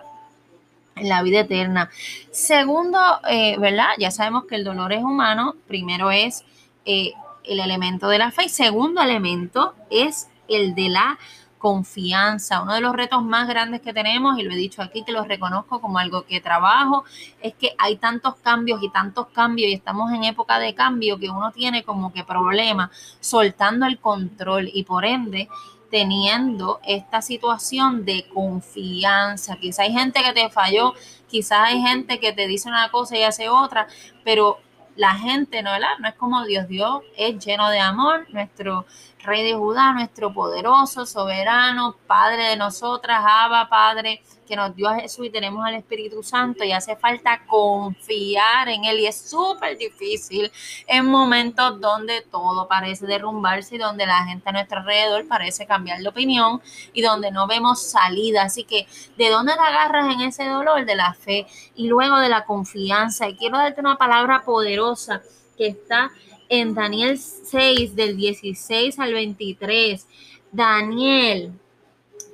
en 0.96 1.08
la 1.08 1.22
vida 1.22 1.40
eterna. 1.40 1.90
Segundo, 2.30 2.98
eh, 3.28 3.56
¿verdad? 3.58 3.88
Ya 3.98 4.10
sabemos 4.10 4.44
que 4.44 4.56
el 4.56 4.64
dolor 4.64 4.92
es 4.92 5.02
humano. 5.02 5.54
Primero 5.66 6.10
es 6.10 6.44
eh, 6.84 7.12
el 7.44 7.60
elemento 7.60 8.08
de 8.08 8.18
la 8.18 8.30
fe 8.30 8.44
y 8.44 8.48
segundo 8.48 9.00
elemento 9.00 9.74
es 9.88 10.28
el 10.48 10.74
de 10.74 10.88
la 10.88 11.18
confianza. 11.60 12.62
Uno 12.62 12.74
de 12.74 12.80
los 12.80 12.96
retos 12.96 13.22
más 13.22 13.46
grandes 13.46 13.82
que 13.82 13.92
tenemos, 13.92 14.38
y 14.38 14.42
lo 14.42 14.52
he 14.52 14.56
dicho 14.56 14.82
aquí, 14.82 15.04
que 15.04 15.12
lo 15.12 15.22
reconozco 15.24 15.80
como 15.80 15.98
algo 15.98 16.24
que 16.24 16.40
trabajo, 16.40 17.04
es 17.40 17.54
que 17.54 17.74
hay 17.78 17.96
tantos 17.96 18.36
cambios 18.36 18.82
y 18.82 18.88
tantos 18.88 19.28
cambios 19.28 19.70
y 19.70 19.74
estamos 19.74 20.10
en 20.12 20.24
época 20.24 20.58
de 20.58 20.74
cambio 20.74 21.18
que 21.18 21.30
uno 21.30 21.52
tiene 21.52 21.84
como 21.84 22.12
que 22.12 22.24
problemas 22.24 22.90
soltando 23.20 23.86
el 23.86 24.00
control 24.00 24.70
y 24.72 24.82
por 24.84 25.04
ende 25.04 25.48
teniendo 25.90 26.80
esta 26.84 27.20
situación 27.20 28.04
de 28.04 28.26
confianza. 28.32 29.56
Quizá 29.56 29.82
hay 29.82 29.92
gente 29.92 30.22
que 30.22 30.32
te 30.32 30.48
falló, 30.48 30.94
quizás 31.28 31.60
hay 31.68 31.82
gente 31.82 32.18
que 32.20 32.32
te 32.32 32.46
dice 32.46 32.68
una 32.68 32.90
cosa 32.90 33.18
y 33.18 33.22
hace 33.24 33.48
otra, 33.48 33.86
pero 34.24 34.60
la 34.96 35.14
gente, 35.14 35.62
¿no? 35.62 35.72
¿verdad? 35.72 35.98
No 35.98 36.08
es 36.08 36.14
como 36.14 36.44
Dios, 36.44 36.68
Dios 36.68 37.02
es 37.16 37.44
lleno 37.44 37.68
de 37.70 37.80
amor, 37.80 38.26
nuestro 38.30 38.86
Rey 39.22 39.44
de 39.44 39.54
Judá, 39.54 39.92
nuestro 39.92 40.32
poderoso, 40.32 41.04
soberano, 41.04 41.94
Padre 42.06 42.48
de 42.48 42.56
nosotras, 42.56 43.22
Abba, 43.26 43.68
Padre, 43.68 44.22
que 44.48 44.56
nos 44.56 44.74
dio 44.74 44.88
a 44.88 44.96
Jesús 44.96 45.26
y 45.26 45.30
tenemos 45.30 45.64
al 45.64 45.74
Espíritu 45.74 46.22
Santo 46.22 46.64
y 46.64 46.72
hace 46.72 46.96
falta 46.96 47.44
confiar 47.46 48.68
en 48.68 48.84
Él 48.84 49.00
y 49.00 49.06
es 49.06 49.30
súper 49.30 49.76
difícil 49.76 50.50
en 50.86 51.06
momentos 51.06 51.80
donde 51.80 52.22
todo 52.22 52.66
parece 52.66 53.06
derrumbarse 53.06 53.76
y 53.76 53.78
donde 53.78 54.06
la 54.06 54.24
gente 54.24 54.48
a 54.48 54.52
nuestro 54.52 54.78
alrededor 54.78 55.28
parece 55.28 55.66
cambiar 55.66 56.00
de 56.00 56.08
opinión 56.08 56.60
y 56.92 57.02
donde 57.02 57.30
no 57.30 57.46
vemos 57.46 57.82
salida. 57.82 58.42
Así 58.42 58.64
que, 58.64 58.88
¿de 59.16 59.28
dónde 59.28 59.52
te 59.52 59.60
agarras 59.60 60.12
en 60.14 60.22
ese 60.22 60.46
dolor? 60.46 60.84
De 60.84 60.96
la 60.96 61.14
fe 61.14 61.46
y 61.76 61.86
luego 61.88 62.18
de 62.18 62.28
la 62.28 62.44
confianza. 62.44 63.28
Y 63.28 63.36
quiero 63.36 63.58
darte 63.58 63.80
una 63.80 63.98
palabra 63.98 64.42
poderosa 64.44 65.22
que 65.56 65.68
está 65.68 66.10
en 66.50 66.74
Daniel 66.74 67.16
6, 67.16 67.96
del 67.96 68.16
16 68.16 68.98
al 68.98 69.14
23. 69.14 70.06
Daniel, 70.52 71.52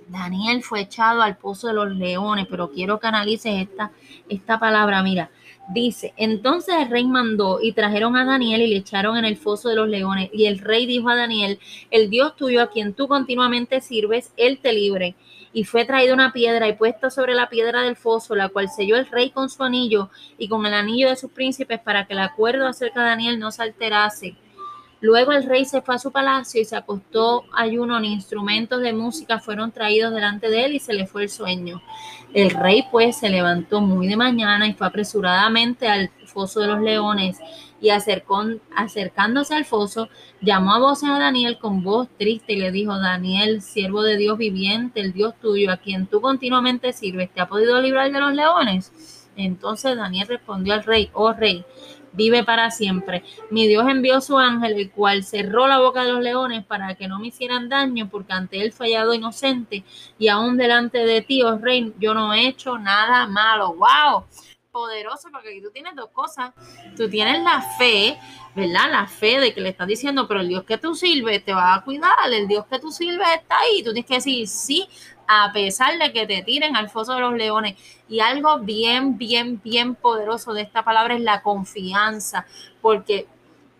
Daniel 0.08 0.64
fue 0.64 0.80
echado 0.80 1.22
al 1.22 1.36
pozo 1.36 1.68
de 1.68 1.74
los 1.74 1.94
leones, 1.94 2.46
pero 2.50 2.72
quiero 2.72 2.98
que 2.98 3.06
analices 3.06 3.62
esta, 3.62 3.92
esta 4.28 4.58
palabra. 4.58 5.02
Mira, 5.02 5.30
dice, 5.68 6.14
entonces 6.16 6.74
el 6.78 6.90
rey 6.90 7.04
mandó 7.04 7.58
y 7.60 7.72
trajeron 7.72 8.16
a 8.16 8.24
Daniel 8.24 8.62
y 8.62 8.68
le 8.68 8.76
echaron 8.76 9.16
en 9.16 9.24
el 9.24 9.36
foso 9.36 9.68
de 9.68 9.76
los 9.76 9.88
leones. 9.88 10.30
Y 10.32 10.46
el 10.46 10.58
rey 10.58 10.86
dijo 10.86 11.08
a 11.08 11.16
Daniel, 11.16 11.58
el 11.90 12.10
Dios 12.10 12.36
tuyo 12.36 12.62
a 12.62 12.70
quien 12.70 12.94
tú 12.94 13.08
continuamente 13.08 13.80
sirves, 13.80 14.32
él 14.36 14.58
te 14.58 14.72
libre 14.72 15.16
y 15.56 15.64
fue 15.64 15.86
traída 15.86 16.12
una 16.12 16.34
piedra 16.34 16.68
y 16.68 16.74
puesta 16.74 17.08
sobre 17.08 17.32
la 17.32 17.48
piedra 17.48 17.80
del 17.80 17.96
foso, 17.96 18.34
la 18.34 18.50
cual 18.50 18.68
selló 18.68 18.96
el 18.96 19.06
rey 19.06 19.30
con 19.30 19.48
su 19.48 19.62
anillo 19.64 20.10
y 20.36 20.48
con 20.48 20.66
el 20.66 20.74
anillo 20.74 21.08
de 21.08 21.16
sus 21.16 21.30
príncipes 21.30 21.80
para 21.80 22.06
que 22.06 22.12
el 22.12 22.18
acuerdo 22.18 22.66
acerca 22.66 23.00
de 23.00 23.08
Daniel 23.08 23.38
no 23.38 23.50
se 23.50 23.62
alterase. 23.62 24.36
Luego 25.00 25.32
el 25.32 25.44
rey 25.44 25.64
se 25.64 25.82
fue 25.82 25.94
a 25.94 25.98
su 25.98 26.10
palacio 26.10 26.60
y 26.60 26.64
se 26.64 26.76
acostó 26.76 27.44
ayuno, 27.52 28.00
ni 28.00 28.12
instrumentos 28.12 28.80
de 28.80 28.92
música 28.92 29.38
fueron 29.38 29.70
traídos 29.70 30.14
delante 30.14 30.48
de 30.48 30.64
él 30.64 30.74
y 30.74 30.80
se 30.80 30.94
le 30.94 31.06
fue 31.06 31.24
el 31.24 31.28
sueño. 31.28 31.82
El 32.32 32.50
rey 32.50 32.84
pues 32.90 33.18
se 33.18 33.28
levantó 33.28 33.80
muy 33.80 34.08
de 34.08 34.16
mañana 34.16 34.66
y 34.66 34.72
fue 34.72 34.86
apresuradamente 34.86 35.86
al 35.86 36.10
foso 36.24 36.60
de 36.60 36.68
los 36.68 36.80
leones 36.80 37.38
y 37.80 37.90
acercándose 37.90 39.54
al 39.54 39.64
foso, 39.64 40.08
llamó 40.40 40.74
a 40.74 40.78
voces 40.78 41.10
a 41.10 41.18
Daniel 41.18 41.58
con 41.58 41.82
voz 41.82 42.08
triste 42.18 42.54
y 42.54 42.56
le 42.56 42.70
dijo, 42.70 42.98
Daniel, 42.98 43.60
siervo 43.60 44.02
de 44.02 44.16
Dios 44.16 44.38
viviente, 44.38 45.00
el 45.00 45.12
Dios 45.12 45.34
tuyo, 45.40 45.70
a 45.70 45.76
quien 45.76 46.06
tú 46.06 46.20
continuamente 46.20 46.92
sirves, 46.92 47.30
¿te 47.32 47.40
ha 47.40 47.48
podido 47.48 47.80
librar 47.80 48.10
de 48.10 48.20
los 48.20 48.32
leones? 48.32 48.92
Entonces 49.36 49.96
Daniel 49.96 50.28
respondió 50.28 50.72
al 50.74 50.84
rey, 50.84 51.10
oh 51.12 51.32
rey, 51.32 51.64
vive 52.16 52.42
para 52.44 52.70
siempre. 52.70 53.22
Mi 53.50 53.68
Dios 53.68 53.86
envió 53.88 54.20
su 54.20 54.38
ángel, 54.38 54.72
el 54.72 54.90
cual 54.90 55.22
cerró 55.22 55.68
la 55.68 55.78
boca 55.78 56.04
de 56.04 56.12
los 56.12 56.22
leones 56.22 56.64
para 56.64 56.94
que 56.94 57.08
no 57.08 57.18
me 57.18 57.28
hicieran 57.28 57.68
daño, 57.68 58.08
porque 58.10 58.32
ante 58.32 58.60
él 58.60 58.72
fallado 58.72 59.14
inocente, 59.14 59.84
y 60.18 60.28
aún 60.28 60.56
delante 60.56 60.98
de 60.98 61.22
ti, 61.22 61.42
oh 61.42 61.58
rey, 61.58 61.92
yo 61.98 62.14
no 62.14 62.32
he 62.34 62.48
hecho 62.48 62.78
nada 62.78 63.26
malo. 63.26 63.74
¡Wow! 63.74 64.24
poderoso 64.76 65.30
porque 65.32 65.48
aquí 65.48 65.62
tú 65.62 65.70
tienes 65.70 65.96
dos 65.96 66.10
cosas. 66.10 66.52
Tú 66.98 67.08
tienes 67.08 67.42
la 67.42 67.62
fe, 67.78 68.18
¿verdad? 68.54 68.90
La 68.90 69.06
fe 69.06 69.40
de 69.40 69.54
que 69.54 69.62
le 69.62 69.70
estás 69.70 69.88
diciendo, 69.88 70.28
pero 70.28 70.40
el 70.40 70.48
Dios 70.48 70.64
que 70.64 70.76
tú 70.76 70.94
sirves 70.94 71.42
te 71.42 71.54
va 71.54 71.76
a 71.76 71.82
cuidar, 71.82 72.30
el 72.30 72.46
Dios 72.46 72.66
que 72.66 72.78
tú 72.78 72.92
sirves 72.92 73.26
está 73.36 73.58
ahí. 73.58 73.82
Tú 73.82 73.94
tienes 73.94 74.04
que 74.04 74.16
decir 74.16 74.46
sí, 74.46 74.86
a 75.28 75.52
pesar 75.52 75.98
de 75.98 76.12
que 76.12 76.26
te 76.26 76.42
tiren 76.42 76.76
al 76.76 76.90
foso 76.90 77.14
de 77.14 77.20
los 77.20 77.34
leones. 77.34 77.74
Y 78.08 78.20
algo 78.20 78.58
bien, 78.58 79.18
bien, 79.18 79.60
bien 79.62 79.94
poderoso 79.94 80.52
de 80.52 80.62
esta 80.62 80.84
palabra 80.84 81.14
es 81.14 81.20
la 81.20 81.42
confianza, 81.42 82.46
porque 82.80 83.26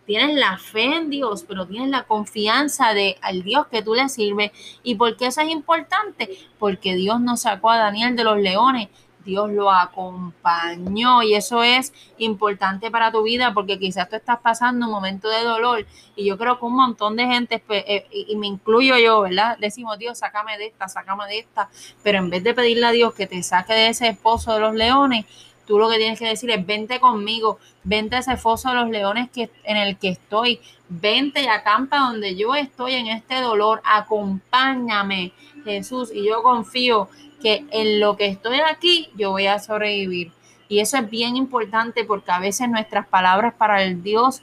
tienes 0.07 0.37
la 0.37 0.57
fe 0.59 0.85
en 0.85 1.11
Dios, 1.11 1.45
pero 1.47 1.67
tienes 1.67 1.91
la 1.91 2.05
confianza 2.05 2.95
de 2.95 3.17
al 3.21 3.43
Dios 3.43 3.67
que 3.67 3.83
tú 3.83 3.95
le 3.95 4.09
sirves. 4.09 4.53
¿Y 4.83 4.95
por 4.95 5.17
qué 5.17 5.27
eso 5.27 5.41
es 5.41 5.49
importante? 5.49 6.31
Porque 6.59 6.95
Dios 6.95 7.21
no 7.21 7.37
sacó 7.37 7.71
a 7.71 7.79
Daniel 7.79 8.17
de 8.17 8.25
los 8.25 8.39
leones. 8.39 8.89
Dios 9.27 9.51
lo 9.51 9.71
acompañó. 9.71 11.23
Y 11.23 11.35
eso 11.35 11.63
es 11.63 11.93
importante 12.17 12.91
para 12.91 13.13
tu 13.13 13.23
vida 13.23 13.53
porque 13.53 13.79
quizás 13.79 14.09
tú 14.09 14.17
estás 14.17 14.39
pasando 14.41 14.87
un 14.87 14.93
momento 14.93 15.29
de 15.29 15.43
dolor. 15.43 15.85
Y 16.15 16.25
yo 16.25 16.39
creo 16.39 16.59
que 16.59 16.65
un 16.65 16.77
montón 16.77 17.17
de 17.17 17.27
gente, 17.27 17.63
eh, 17.69 18.07
y 18.11 18.35
me 18.37 18.47
incluyo 18.47 18.97
yo, 18.97 19.21
¿verdad? 19.21 19.59
Decimos, 19.59 19.99
Dios, 19.99 20.19
sácame 20.19 20.57
de 20.57 20.67
esta, 20.69 20.89
sácame 20.89 21.27
de 21.27 21.41
esta, 21.41 21.69
pero 22.03 22.19
en 22.19 22.31
vez 22.31 22.43
de 22.43 22.55
pedirle 22.55 22.87
a 22.87 22.93
Dios 22.93 23.13
que 23.13 23.27
te 23.27 23.43
saque 23.43 23.75
de 23.75 23.89
ese 23.89 24.09
esposo 24.09 24.55
de 24.55 24.61
los 24.61 24.75
leones, 24.75 25.27
Tú 25.67 25.79
lo 25.79 25.91
que 25.91 25.99
tienes 25.99 26.19
que 26.19 26.29
decir 26.29 26.51
es, 26.51 26.65
vente 26.65 27.01
conmigo, 27.01 27.59
vente 27.83 28.15
a 28.17 28.21
ese 28.21 28.37
foso 28.37 28.69
de 28.69 28.77
los 28.77 28.89
leones 28.89 29.29
que, 29.31 29.51
en 29.65 29.77
el 29.77 29.99
que 29.99 30.11
estoy, 30.11 30.61
vente 30.89 31.43
y 31.43 31.47
acampa 31.47 31.99
donde 31.99 32.37
yo 32.37 32.55
estoy 32.55 32.95
en 32.95 33.09
este 33.09 33.41
dolor, 33.41 33.83
acompáñame, 33.85 35.33
Jesús, 35.65 36.11
y 36.13 36.25
yo 36.27 36.43
confío 36.43 37.09
que 37.43 37.65
en 37.71 38.01
lo 38.01 38.17
que 38.17 38.27
estoy 38.27 38.61
aquí 38.61 39.11
yo 39.17 39.31
voy 39.31 39.47
a 39.47 39.59
sobrevivir. 39.59 40.33
Y 40.69 40.81
eso 40.81 40.97
es 40.99 41.09
bien 41.09 41.37
importante 41.37 42.05
porque 42.05 42.33
a 42.33 42.41
veces 42.41 42.69
nuestras 42.69 43.07
palabras 43.07 43.55
para 43.55 43.83
el 43.83 44.03
Dios 44.03 44.43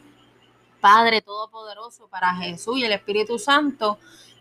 Padre 0.79 1.21
Todopoderoso, 1.21 2.07
para 2.07 2.35
Jesús 2.35 2.77
y 2.77 2.83
el 2.83 2.91
Espíritu 2.91 3.39
Santo, 3.39 3.97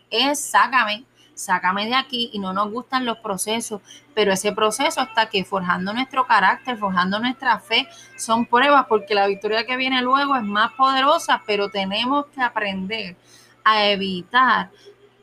es 0.09 0.39
sácame, 0.39 1.05
sácame 1.35 1.85
de 1.87 1.95
aquí 1.95 2.29
y 2.33 2.39
no 2.39 2.53
nos 2.53 2.71
gustan 2.71 3.05
los 3.05 3.17
procesos, 3.17 3.81
pero 4.13 4.31
ese 4.31 4.51
proceso 4.51 5.01
está 5.01 5.27
que 5.27 5.43
forjando 5.43 5.93
nuestro 5.93 6.25
carácter, 6.25 6.77
forjando 6.77 7.19
nuestra 7.19 7.59
fe, 7.59 7.87
son 8.17 8.45
pruebas 8.45 8.85
porque 8.87 9.15
la 9.15 9.27
victoria 9.27 9.65
que 9.65 9.77
viene 9.77 10.01
luego 10.01 10.35
es 10.35 10.43
más 10.43 10.73
poderosa, 10.73 11.41
pero 11.45 11.69
tenemos 11.69 12.25
que 12.27 12.41
aprender 12.41 13.15
a 13.63 13.85
evitar 13.85 14.69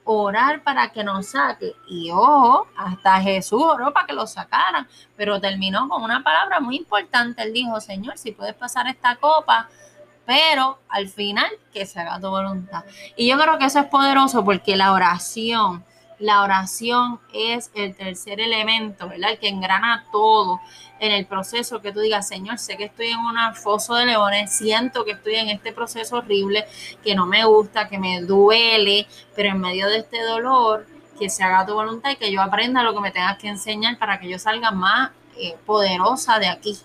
orar 0.04 0.62
para 0.62 0.90
que 0.90 1.04
nos 1.04 1.28
saque. 1.28 1.74
Y 1.88 2.10
ojo, 2.10 2.66
hasta 2.76 3.20
Jesús 3.20 3.62
oró 3.62 3.92
para 3.92 4.06
que 4.06 4.12
lo 4.12 4.26
sacaran, 4.26 4.88
pero 5.16 5.40
terminó 5.40 5.88
con 5.88 6.02
una 6.02 6.22
palabra 6.22 6.60
muy 6.60 6.76
importante. 6.76 7.42
Él 7.42 7.52
dijo, 7.52 7.80
Señor, 7.80 8.18
si 8.18 8.32
puedes 8.32 8.54
pasar 8.54 8.88
esta 8.88 9.16
copa, 9.16 9.68
pero 10.26 10.78
al 10.88 11.08
final 11.08 11.48
que 11.72 11.86
se 11.86 12.00
haga 12.00 12.20
tu 12.20 12.28
voluntad. 12.28 12.84
Y 13.16 13.28
yo 13.28 13.38
creo 13.38 13.58
que 13.58 13.66
eso 13.66 13.80
es 13.80 13.86
poderoso 13.86 14.44
porque 14.44 14.76
la 14.76 14.92
oración 14.92 15.84
la 16.20 16.42
oración 16.42 17.18
es 17.32 17.70
el 17.74 17.96
tercer 17.96 18.40
elemento, 18.40 19.08
¿verdad? 19.08 19.32
El 19.32 19.38
que 19.38 19.48
engrana 19.48 20.04
todo 20.12 20.60
en 21.00 21.12
el 21.12 21.26
proceso 21.26 21.80
que 21.80 21.92
tú 21.92 22.00
digas, 22.00 22.28
Señor, 22.28 22.58
sé 22.58 22.76
que 22.76 22.84
estoy 22.84 23.08
en 23.08 23.18
una 23.18 23.54
foso 23.54 23.94
de 23.94 24.06
leones, 24.06 24.52
siento 24.52 25.04
que 25.04 25.12
estoy 25.12 25.36
en 25.36 25.48
este 25.48 25.72
proceso 25.72 26.18
horrible, 26.18 26.66
que 27.02 27.14
no 27.14 27.26
me 27.26 27.44
gusta, 27.46 27.88
que 27.88 27.98
me 27.98 28.20
duele, 28.20 29.06
pero 29.34 29.48
en 29.48 29.60
medio 29.60 29.88
de 29.88 29.98
este 29.98 30.22
dolor, 30.22 30.86
que 31.18 31.30
se 31.30 31.42
haga 31.42 31.66
tu 31.66 31.72
voluntad 31.72 32.10
y 32.10 32.16
que 32.16 32.30
yo 32.30 32.42
aprenda 32.42 32.82
lo 32.82 32.94
que 32.94 33.00
me 33.00 33.10
tengas 33.10 33.38
que 33.38 33.48
enseñar 33.48 33.98
para 33.98 34.20
que 34.20 34.28
yo 34.28 34.38
salga 34.38 34.70
más 34.70 35.10
eh, 35.36 35.56
poderosa 35.64 36.38
de 36.38 36.48
aquí. 36.48 36.78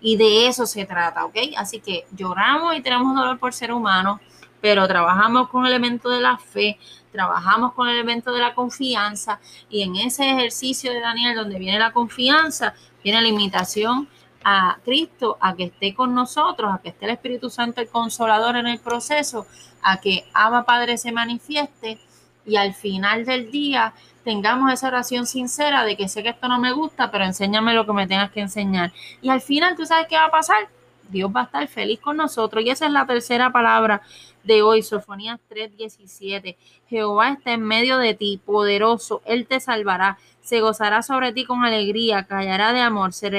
Y 0.00 0.16
de 0.16 0.48
eso 0.48 0.66
se 0.66 0.84
trata, 0.84 1.24
¿ok? 1.24 1.36
Así 1.56 1.80
que 1.80 2.06
lloramos 2.12 2.74
y 2.76 2.80
tenemos 2.80 3.14
dolor 3.14 3.38
por 3.38 3.52
ser 3.52 3.72
humano, 3.72 4.20
pero 4.60 4.86
trabajamos 4.88 5.48
con 5.48 5.66
el 5.66 5.72
elemento 5.72 6.08
de 6.08 6.20
la 6.20 6.38
fe, 6.38 6.78
trabajamos 7.12 7.72
con 7.74 7.88
el 7.88 7.94
elemento 7.94 8.32
de 8.32 8.40
la 8.40 8.54
confianza 8.54 9.40
y 9.68 9.82
en 9.82 9.96
ese 9.96 10.30
ejercicio 10.30 10.92
de 10.92 11.00
Daniel 11.00 11.36
donde 11.36 11.58
viene 11.58 11.78
la 11.78 11.92
confianza, 11.92 12.74
viene 13.02 13.22
la 13.22 13.28
invitación 13.28 14.08
a 14.42 14.78
Cristo 14.84 15.36
a 15.40 15.54
que 15.54 15.64
esté 15.64 15.94
con 15.94 16.14
nosotros, 16.14 16.72
a 16.72 16.78
que 16.78 16.90
esté 16.90 17.04
el 17.06 17.12
Espíritu 17.12 17.50
Santo, 17.50 17.80
el 17.80 17.88
consolador 17.88 18.56
en 18.56 18.66
el 18.66 18.78
proceso, 18.78 19.46
a 19.82 20.00
que 20.00 20.24
Ama 20.32 20.64
Padre 20.64 20.96
se 20.98 21.12
manifieste 21.12 21.98
y 22.46 22.56
al 22.56 22.74
final 22.74 23.24
del 23.24 23.50
día 23.50 23.92
tengamos 24.24 24.72
esa 24.72 24.88
oración 24.88 25.26
sincera 25.26 25.84
de 25.84 25.96
que 25.96 26.08
sé 26.08 26.22
que 26.22 26.30
esto 26.30 26.48
no 26.48 26.58
me 26.58 26.72
gusta, 26.72 27.10
pero 27.10 27.24
enséñame 27.24 27.74
lo 27.74 27.86
que 27.86 27.92
me 27.92 28.06
tengas 28.06 28.30
que 28.30 28.40
enseñar. 28.40 28.92
Y 29.22 29.28
al 29.28 29.40
final, 29.40 29.76
¿tú 29.76 29.86
sabes 29.86 30.06
qué 30.08 30.16
va 30.16 30.26
a 30.26 30.30
pasar? 30.30 30.68
Dios 31.10 31.30
va 31.34 31.42
a 31.42 31.44
estar 31.44 31.68
feliz 31.68 32.00
con 32.00 32.16
nosotros. 32.16 32.64
Y 32.64 32.70
esa 32.70 32.86
es 32.86 32.92
la 32.92 33.06
tercera 33.06 33.50
palabra 33.50 34.02
de 34.44 34.62
hoy, 34.62 34.82
Sofonías 34.82 35.38
3:17. 35.48 36.56
Jehová 36.88 37.32
está 37.32 37.52
en 37.52 37.62
medio 37.62 37.98
de 37.98 38.14
ti, 38.14 38.40
poderoso, 38.44 39.22
Él 39.24 39.46
te 39.46 39.60
salvará, 39.60 40.18
se 40.40 40.60
gozará 40.60 41.02
sobre 41.02 41.32
ti 41.32 41.44
con 41.44 41.64
alegría, 41.64 42.24
callará 42.24 42.72
de 42.72 42.80
amor, 42.80 43.12
se 43.12 43.30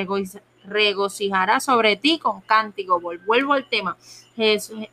regocijará 0.64 1.60
sobre 1.60 1.96
ti 1.96 2.20
con 2.20 2.42
cántico. 2.42 3.00
Vuelvo 3.00 3.54
al 3.54 3.66
tema. 3.66 3.98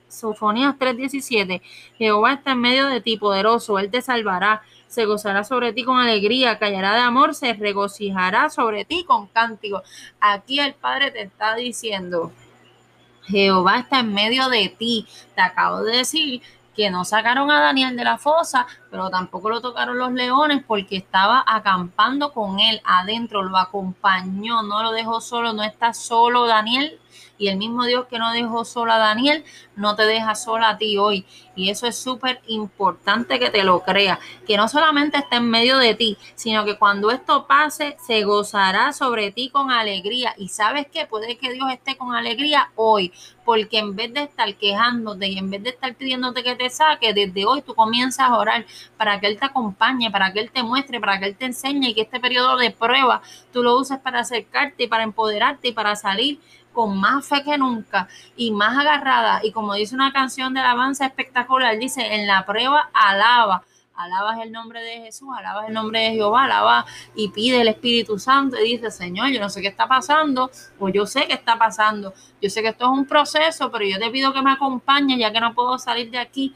Sofonías 0.08 0.76
3:17. 0.78 1.62
Jehová 1.96 2.34
está 2.34 2.52
en 2.52 2.60
medio 2.60 2.86
de 2.86 3.00
ti, 3.00 3.16
poderoso, 3.16 3.78
Él 3.78 3.90
te 3.90 4.02
salvará, 4.02 4.62
se 4.88 5.04
gozará 5.04 5.44
sobre 5.44 5.72
ti 5.72 5.84
con 5.84 5.98
alegría, 5.98 6.58
callará 6.58 6.94
de 6.94 7.00
amor, 7.00 7.34
se 7.34 7.52
regocijará 7.52 8.48
sobre 8.48 8.84
ti 8.86 9.04
con 9.04 9.26
cántico. 9.26 9.82
Aquí 10.20 10.58
el 10.60 10.74
Padre 10.74 11.10
te 11.10 11.22
está 11.22 11.54
diciendo, 11.54 12.32
Jehová 13.28 13.80
está 13.80 14.00
en 14.00 14.12
medio 14.14 14.48
de 14.48 14.68
ti. 14.68 15.06
Te 15.34 15.42
acabo 15.42 15.82
de 15.82 15.98
decir 15.98 16.42
que 16.74 16.90
no 16.90 17.04
sacaron 17.04 17.50
a 17.50 17.60
Daniel 17.60 17.96
de 17.96 18.04
la 18.04 18.18
fosa, 18.18 18.66
pero 18.90 19.10
tampoco 19.10 19.50
lo 19.50 19.60
tocaron 19.60 19.98
los 19.98 20.12
leones 20.12 20.62
porque 20.66 20.96
estaba 20.96 21.44
acampando 21.46 22.32
con 22.32 22.60
él 22.60 22.80
adentro, 22.84 23.42
lo 23.42 23.56
acompañó, 23.56 24.62
no 24.62 24.82
lo 24.82 24.92
dejó 24.92 25.20
solo, 25.20 25.52
no 25.52 25.62
está 25.62 25.92
solo 25.92 26.46
Daniel. 26.46 26.98
Y 27.38 27.48
el 27.48 27.56
mismo 27.56 27.84
Dios 27.84 28.06
que 28.06 28.18
no 28.18 28.32
dejó 28.32 28.64
solo 28.64 28.92
a 28.92 28.98
Daniel, 28.98 29.44
no 29.76 29.94
te 29.94 30.02
deja 30.02 30.34
sola 30.34 30.70
a 30.70 30.78
ti 30.78 30.98
hoy. 30.98 31.24
Y 31.54 31.70
eso 31.70 31.86
es 31.86 31.96
súper 31.96 32.40
importante 32.48 33.38
que 33.38 33.50
te 33.50 33.62
lo 33.64 33.82
creas, 33.82 34.18
que 34.46 34.56
no 34.56 34.68
solamente 34.68 35.18
está 35.18 35.36
en 35.36 35.48
medio 35.48 35.78
de 35.78 35.94
ti, 35.94 36.18
sino 36.34 36.64
que 36.64 36.76
cuando 36.76 37.10
esto 37.10 37.46
pase, 37.46 37.96
se 38.04 38.24
gozará 38.24 38.92
sobre 38.92 39.30
ti 39.30 39.50
con 39.50 39.70
alegría. 39.70 40.34
Y 40.36 40.48
sabes 40.48 40.88
que 40.88 41.06
puede 41.06 41.38
que 41.38 41.52
Dios 41.52 41.70
esté 41.70 41.96
con 41.96 42.14
alegría 42.14 42.70
hoy, 42.74 43.12
porque 43.44 43.78
en 43.78 43.94
vez 43.94 44.12
de 44.12 44.22
estar 44.24 44.52
quejándote 44.56 45.28
y 45.28 45.38
en 45.38 45.50
vez 45.50 45.62
de 45.62 45.70
estar 45.70 45.94
pidiéndote 45.94 46.42
que 46.42 46.56
te 46.56 46.70
saque, 46.70 47.14
desde 47.14 47.46
hoy 47.46 47.62
tú 47.62 47.74
comienzas 47.74 48.28
a 48.28 48.36
orar 48.36 48.66
para 48.96 49.20
que 49.20 49.26
Él 49.26 49.38
te 49.38 49.46
acompañe, 49.46 50.10
para 50.10 50.32
que 50.32 50.40
Él 50.40 50.50
te 50.50 50.62
muestre, 50.62 51.00
para 51.00 51.18
que 51.18 51.26
Él 51.26 51.36
te 51.36 51.46
enseñe 51.46 51.88
y 51.88 51.94
que 51.94 52.02
este 52.02 52.20
periodo 52.20 52.56
de 52.56 52.70
prueba 52.70 53.22
tú 53.52 53.62
lo 53.62 53.78
uses 53.78 53.98
para 53.98 54.20
acercarte, 54.20 54.88
para 54.88 55.02
empoderarte 55.02 55.68
y 55.68 55.72
para 55.72 55.96
salir 55.96 56.40
con 56.78 56.96
más 56.96 57.26
fe 57.26 57.42
que 57.42 57.58
nunca 57.58 58.06
y 58.36 58.52
más 58.52 58.78
agarrada. 58.78 59.40
Y 59.42 59.50
como 59.50 59.74
dice 59.74 59.96
una 59.96 60.12
canción 60.12 60.54
de 60.54 60.60
alabanza 60.60 61.06
espectacular, 61.06 61.76
dice, 61.76 62.14
en 62.14 62.28
la 62.28 62.46
prueba 62.46 62.90
alaba. 62.92 63.64
Alabas 63.96 64.38
el 64.44 64.52
nombre 64.52 64.80
de 64.80 65.00
Jesús, 65.00 65.28
alabas 65.36 65.66
el 65.66 65.74
nombre 65.74 65.98
de 65.98 66.10
Jehová, 66.12 66.44
alaba 66.44 66.86
y 67.16 67.30
pide 67.30 67.62
el 67.62 67.66
Espíritu 67.66 68.16
Santo 68.16 68.56
y 68.56 68.76
dice, 68.76 68.92
Señor, 68.92 69.30
yo 69.30 69.40
no 69.40 69.48
sé 69.48 69.60
qué 69.60 69.66
está 69.66 69.88
pasando, 69.88 70.52
o 70.78 70.88
yo 70.88 71.04
sé 71.04 71.26
qué 71.26 71.34
está 71.34 71.58
pasando. 71.58 72.14
Yo 72.40 72.48
sé 72.48 72.62
que 72.62 72.68
esto 72.68 72.84
es 72.84 72.96
un 72.96 73.06
proceso, 73.06 73.72
pero 73.72 73.84
yo 73.84 73.98
te 73.98 74.08
pido 74.12 74.32
que 74.32 74.40
me 74.40 74.52
acompañes 74.52 75.18
ya 75.18 75.32
que 75.32 75.40
no 75.40 75.52
puedo 75.52 75.80
salir 75.80 76.12
de 76.12 76.18
aquí 76.18 76.54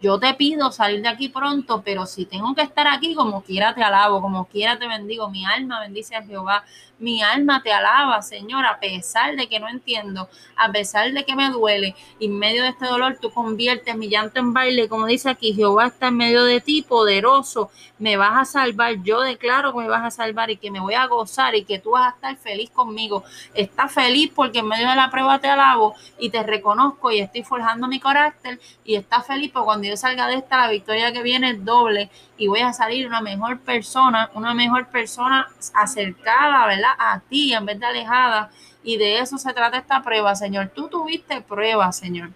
yo 0.00 0.18
te 0.18 0.32
pido 0.34 0.70
salir 0.70 1.02
de 1.02 1.08
aquí 1.08 1.28
pronto, 1.28 1.82
pero 1.84 2.06
si 2.06 2.24
tengo 2.24 2.54
que 2.54 2.62
estar 2.62 2.86
aquí, 2.86 3.14
como 3.14 3.42
quiera 3.42 3.74
te 3.74 3.82
alabo, 3.82 4.20
como 4.20 4.46
quiera 4.46 4.78
te 4.78 4.86
bendigo. 4.86 5.28
Mi 5.28 5.44
alma 5.44 5.80
bendice 5.80 6.14
a 6.14 6.22
Jehová. 6.22 6.64
Mi 7.00 7.22
alma 7.22 7.62
te 7.62 7.72
alaba, 7.72 8.20
Señor, 8.22 8.66
a 8.66 8.80
pesar 8.80 9.36
de 9.36 9.48
que 9.48 9.60
no 9.60 9.68
entiendo, 9.68 10.28
a 10.56 10.72
pesar 10.72 11.12
de 11.12 11.24
que 11.24 11.36
me 11.36 11.48
duele. 11.50 11.94
en 12.18 12.36
medio 12.36 12.64
de 12.64 12.70
este 12.70 12.86
dolor, 12.86 13.18
tú 13.20 13.30
conviertes 13.30 13.96
mi 13.96 14.08
llanto 14.08 14.40
en 14.40 14.52
baile. 14.52 14.88
Como 14.88 15.06
dice 15.06 15.30
aquí, 15.30 15.54
Jehová 15.54 15.86
está 15.86 16.08
en 16.08 16.16
medio 16.16 16.42
de 16.42 16.60
ti, 16.60 16.82
poderoso. 16.82 17.70
Me 17.98 18.16
vas 18.16 18.36
a 18.36 18.44
salvar. 18.44 18.96
Yo 19.02 19.20
declaro 19.20 19.72
que 19.72 19.78
me 19.78 19.88
vas 19.88 20.04
a 20.04 20.10
salvar 20.10 20.50
y 20.50 20.56
que 20.56 20.72
me 20.72 20.80
voy 20.80 20.94
a 20.94 21.06
gozar 21.06 21.54
y 21.54 21.64
que 21.64 21.78
tú 21.78 21.92
vas 21.92 22.06
a 22.06 22.14
estar 22.16 22.36
feliz 22.36 22.70
conmigo. 22.70 23.22
Estás 23.54 23.92
feliz 23.92 24.32
porque 24.34 24.58
en 24.58 24.66
medio 24.66 24.88
de 24.88 24.96
la 24.96 25.10
prueba 25.10 25.38
te 25.38 25.48
alabo 25.48 25.94
y 26.18 26.30
te 26.30 26.42
reconozco 26.42 27.12
y 27.12 27.20
estoy 27.20 27.44
forjando 27.44 27.86
mi 27.86 28.00
carácter. 28.00 28.58
Y 28.84 28.96
estás 28.96 29.24
feliz 29.24 29.52
porque 29.52 29.66
cuando 29.66 29.86
yo 29.86 29.96
salga 29.96 30.26
de 30.26 30.34
esta, 30.34 30.56
la 30.56 30.68
victoria 30.68 31.12
que 31.12 31.22
viene 31.22 31.50
es 31.50 31.64
doble 31.64 32.10
y 32.36 32.48
voy 32.48 32.60
a 32.60 32.72
salir 32.72 33.06
una 33.06 33.20
mejor 33.20 33.60
persona, 33.60 34.30
una 34.34 34.54
mejor 34.54 34.88
persona 34.88 35.48
acercada, 35.74 36.66
¿verdad? 36.66 36.87
A 36.98 37.20
ti 37.20 37.52
en 37.52 37.66
vez 37.66 37.80
de 37.80 37.86
alejada. 37.86 38.50
Y 38.82 38.96
de 38.96 39.18
eso 39.18 39.38
se 39.38 39.52
trata 39.52 39.78
esta 39.78 40.02
prueba, 40.02 40.34
Señor. 40.34 40.70
Tú 40.74 40.88
tuviste 40.88 41.40
prueba, 41.40 41.92
Señor. 41.92 42.30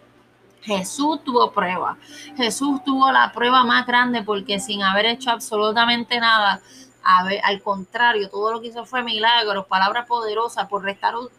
Jesús 0.62 1.22
tuvo 1.24 1.50
prueba. 1.52 1.96
Jesús 2.36 2.82
tuvo 2.84 3.10
la 3.10 3.32
prueba 3.32 3.64
más 3.64 3.86
grande 3.86 4.22
porque 4.22 4.60
sin 4.60 4.82
haber 4.82 5.06
hecho 5.06 5.30
absolutamente 5.30 6.20
nada, 6.20 6.60
al 7.02 7.62
contrario, 7.62 8.30
todo 8.30 8.52
lo 8.52 8.60
que 8.60 8.68
hizo 8.68 8.84
fue 8.84 9.02
milagros, 9.02 9.66
palabra 9.66 10.06
poderosa, 10.06 10.68
por, 10.68 10.84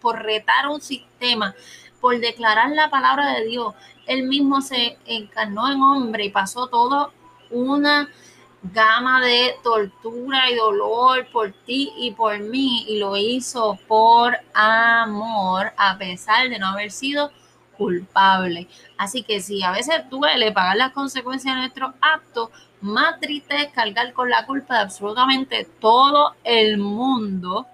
por 0.02 0.22
retar 0.22 0.68
un 0.68 0.82
sistema, 0.82 1.56
por 2.02 2.20
declarar 2.20 2.72
la 2.72 2.90
palabra 2.90 3.34
de 3.34 3.46
Dios. 3.46 3.74
Él 4.06 4.24
mismo 4.24 4.62
se 4.62 4.98
encarnó 5.06 5.72
en 5.72 5.82
hombre 5.82 6.26
y 6.26 6.30
pasó 6.30 6.68
todo 6.68 7.14
una 7.50 8.10
gama 8.64 9.22
de 9.22 9.56
tortura 9.62 10.50
y 10.50 10.56
dolor 10.56 11.28
por 11.32 11.52
ti 11.66 11.92
y 11.98 12.12
por 12.12 12.40
mí 12.40 12.86
y 12.88 12.98
lo 12.98 13.18
hizo 13.18 13.78
por 13.88 14.38
amor 14.54 15.74
a 15.78 15.98
pesar 15.98 16.50
de 16.50 16.60
no 16.60 16.68
haber 16.68 16.92
sido 16.92 17.32
culpable. 17.78 18.70
Así 18.98 19.24
que 19.24 19.42
si 19.42 19.64
a 19.64 19.72
veces 19.72 20.10
duele 20.10 20.54
pagar 20.54 20.78
las 20.78 20.94
consecuencias 20.94 21.56
de 21.56 21.62
nuestros 21.62 21.94
actos, 22.00 22.50
más 22.80 23.20
triste 23.20 23.56
es 23.56 23.72
cargar 23.74 24.14
con 24.14 24.30
la 24.30 24.46
culpa 24.46 24.76
de 24.76 24.82
absolutamente 24.82 25.68
todo 25.80 26.36
el 26.44 26.78
mundo 26.78 27.68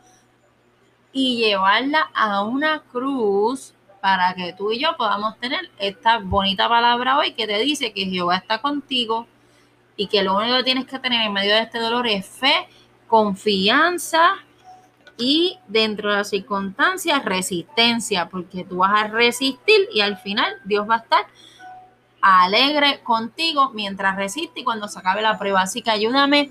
y 1.12 1.38
llevarla 1.38 2.10
a 2.16 2.44
una 2.44 2.82
cruz 2.92 3.74
para 4.02 4.34
que 4.34 4.54
tú 4.54 4.72
y 4.72 4.80
yo 4.80 4.96
podamos 4.98 5.38
tener 5.40 5.70
esta 5.78 6.20
bonita 6.20 6.70
palabra 6.70 7.18
hoy 7.18 7.34
que 7.34 7.46
te 7.46 7.60
dice 7.60 7.92
que 7.92 8.06
Jehová 8.06 8.38
está 8.38 8.60
contigo 8.60 9.28
y 10.00 10.08
que 10.08 10.24
lo 10.24 10.38
único 10.38 10.56
que 10.56 10.64
tienes 10.64 10.86
que 10.86 10.98
tener 10.98 11.26
en 11.26 11.34
medio 11.34 11.54
de 11.54 11.64
este 11.64 11.78
dolor 11.78 12.08
es 12.08 12.26
fe, 12.26 12.70
confianza 13.06 14.38
y 15.18 15.60
dentro 15.68 16.10
de 16.10 16.16
las 16.16 16.30
circunstancias 16.30 17.26
resistencia, 17.26 18.30
porque 18.30 18.64
tú 18.64 18.78
vas 18.78 19.04
a 19.04 19.08
resistir 19.08 19.90
y 19.94 20.00
al 20.00 20.16
final 20.16 20.56
Dios 20.64 20.90
va 20.90 20.96
a 20.96 20.98
estar 21.00 21.28
alegre 22.22 23.02
contigo 23.04 23.72
mientras 23.74 24.16
resiste 24.16 24.62
y 24.62 24.64
cuando 24.64 24.88
se 24.88 25.00
acabe 25.00 25.22
la 25.22 25.38
prueba. 25.38 25.64
Así 25.64 25.82
que 25.82 25.92
ayúdame 25.92 26.50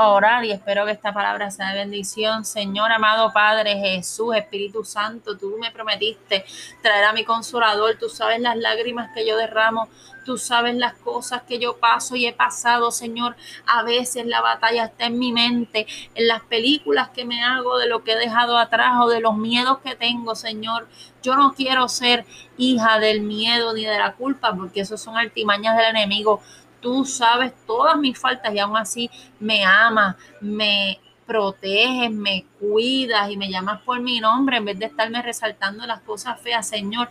a 0.00 0.08
orar 0.08 0.44
y 0.44 0.52
espero 0.52 0.86
que 0.86 0.92
esta 0.92 1.12
palabra 1.12 1.50
sea 1.50 1.70
de 1.70 1.80
bendición. 1.80 2.44
Señor 2.44 2.90
amado 2.90 3.32
Padre 3.32 3.76
Jesús, 3.76 4.34
Espíritu 4.34 4.84
Santo, 4.84 5.36
tú 5.36 5.56
me 5.60 5.70
prometiste 5.70 6.44
traer 6.82 7.04
a 7.04 7.12
mi 7.12 7.24
consolador. 7.24 7.96
Tú 7.98 8.08
sabes 8.08 8.40
las 8.40 8.56
lágrimas 8.56 9.10
que 9.14 9.26
yo 9.26 9.36
derramo 9.36 9.88
Tú 10.24 10.36
sabes 10.36 10.74
las 10.76 10.94
cosas 10.94 11.42
que 11.42 11.58
yo 11.58 11.78
paso 11.78 12.14
y 12.14 12.26
he 12.26 12.32
pasado, 12.32 12.90
Señor. 12.90 13.36
A 13.66 13.82
veces 13.82 14.26
la 14.26 14.40
batalla 14.40 14.84
está 14.84 15.06
en 15.06 15.18
mi 15.18 15.32
mente, 15.32 15.86
en 16.14 16.28
las 16.28 16.42
películas 16.42 17.08
que 17.10 17.24
me 17.24 17.42
hago 17.42 17.78
de 17.78 17.88
lo 17.88 18.04
que 18.04 18.12
he 18.12 18.18
dejado 18.18 18.58
atrás 18.58 18.92
o 19.00 19.08
de 19.08 19.20
los 19.20 19.36
miedos 19.36 19.78
que 19.78 19.94
tengo, 19.94 20.34
Señor. 20.34 20.88
Yo 21.22 21.36
no 21.36 21.54
quiero 21.54 21.88
ser 21.88 22.26
hija 22.58 22.98
del 22.98 23.22
miedo 23.22 23.72
ni 23.72 23.84
de 23.84 23.98
la 23.98 24.12
culpa, 24.12 24.54
porque 24.54 24.82
esos 24.82 25.00
son 25.00 25.16
artimañas 25.16 25.76
del 25.76 25.96
enemigo. 25.96 26.42
Tú 26.80 27.04
sabes 27.04 27.52
todas 27.66 27.96
mis 27.98 28.18
faltas 28.18 28.54
y 28.54 28.58
aún 28.58 28.76
así 28.76 29.10
me 29.38 29.64
amas, 29.64 30.16
me 30.40 30.98
proteges, 31.26 32.10
me 32.10 32.44
cuidas 32.58 33.30
y 33.30 33.36
me 33.36 33.50
llamas 33.50 33.80
por 33.82 34.00
mi 34.00 34.18
nombre 34.18 34.56
en 34.56 34.64
vez 34.64 34.78
de 34.78 34.86
estarme 34.86 35.22
resaltando 35.22 35.86
las 35.86 36.00
cosas 36.00 36.40
feas, 36.40 36.66
Señor 36.66 37.08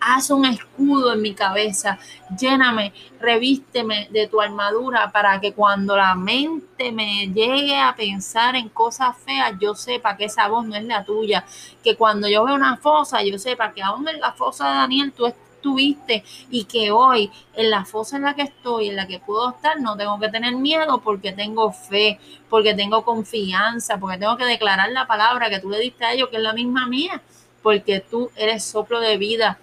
haz 0.00 0.30
un 0.30 0.44
escudo 0.44 1.12
en 1.12 1.22
mi 1.22 1.34
cabeza, 1.34 1.98
lléname, 2.38 2.92
revísteme 3.20 4.08
de 4.10 4.28
tu 4.28 4.40
armadura 4.40 5.10
para 5.10 5.40
que 5.40 5.52
cuando 5.52 5.96
la 5.96 6.14
mente 6.14 6.92
me 6.92 7.26
llegue 7.28 7.76
a 7.76 7.94
pensar 7.96 8.56
en 8.56 8.68
cosas 8.68 9.16
feas, 9.18 9.54
yo 9.60 9.74
sepa 9.74 10.16
que 10.16 10.26
esa 10.26 10.48
voz 10.48 10.66
no 10.66 10.76
es 10.76 10.84
la 10.84 11.04
tuya, 11.04 11.44
que 11.82 11.96
cuando 11.96 12.28
yo 12.28 12.44
veo 12.44 12.54
una 12.54 12.76
fosa, 12.76 13.22
yo 13.22 13.38
sepa 13.38 13.72
que 13.72 13.82
aún 13.82 14.08
en 14.08 14.20
la 14.20 14.32
fosa 14.32 14.68
de 14.68 14.74
Daniel 14.76 15.12
tú 15.12 15.26
estuviste 15.56 16.24
y 16.50 16.64
que 16.64 16.90
hoy 16.90 17.30
en 17.54 17.70
la 17.70 17.84
fosa 17.84 18.16
en 18.16 18.22
la 18.22 18.34
que 18.34 18.42
estoy, 18.42 18.88
en 18.88 18.96
la 18.96 19.06
que 19.06 19.18
puedo 19.18 19.50
estar, 19.50 19.80
no 19.80 19.96
tengo 19.96 20.18
que 20.20 20.28
tener 20.28 20.54
miedo 20.54 21.00
porque 21.00 21.32
tengo 21.32 21.72
fe, 21.72 22.20
porque 22.48 22.74
tengo 22.74 23.04
confianza, 23.04 23.98
porque 23.98 24.18
tengo 24.18 24.36
que 24.36 24.44
declarar 24.44 24.90
la 24.90 25.06
palabra 25.06 25.50
que 25.50 25.60
tú 25.60 25.70
le 25.70 25.80
diste 25.80 26.04
a 26.04 26.12
ellos, 26.12 26.28
que 26.28 26.36
es 26.36 26.42
la 26.42 26.52
misma 26.52 26.86
mía, 26.86 27.22
porque 27.62 28.00
tú 28.00 28.30
eres 28.36 28.64
soplo 28.64 29.00
de 29.00 29.16
vida. 29.16 29.58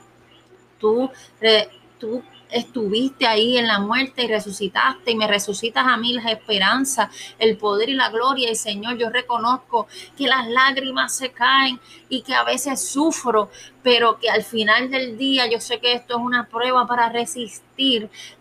Tú, 0.79 1.09
tú 1.97 2.21
estuviste 2.53 3.25
ahí 3.25 3.57
en 3.57 3.67
la 3.67 3.79
muerte 3.79 4.23
y 4.23 4.27
resucitaste 4.27 5.11
y 5.11 5.15
me 5.15 5.27
resucitas 5.27 5.85
a 5.87 5.97
mí 5.97 6.13
las 6.13 6.25
esperanzas, 6.27 7.09
el 7.39 7.57
poder 7.57 7.89
y 7.89 7.93
la 7.93 8.09
gloria. 8.09 8.51
Y 8.51 8.55
Señor, 8.55 8.97
yo 8.97 9.09
reconozco 9.09 9.87
que 10.17 10.27
las 10.27 10.47
lágrimas 10.47 11.15
se 11.15 11.31
caen 11.31 11.79
y 12.09 12.21
que 12.21 12.33
a 12.33 12.43
veces 12.43 12.87
sufro, 12.87 13.49
pero 13.81 14.19
que 14.19 14.29
al 14.29 14.43
final 14.43 14.89
del 14.89 15.17
día 15.17 15.49
yo 15.49 15.59
sé 15.59 15.79
que 15.79 15.93
esto 15.93 16.17
es 16.17 16.23
una 16.23 16.47
prueba 16.47 16.87
para 16.87 17.09
resistir, 17.09 17.63